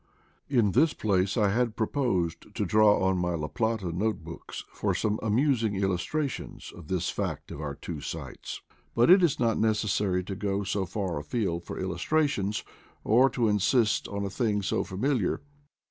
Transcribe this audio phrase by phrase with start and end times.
[0.49, 4.95] In this place I had proposed to draw on my La Plata note books for
[4.95, 8.61] soma amusing illustrations of this fact of our two sights;
[8.95, 12.63] but it is not necessary to go so far afield for illustrations,
[13.03, 15.39] or to insist on a thing so familiar.